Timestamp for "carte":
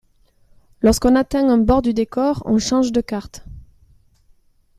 3.01-3.43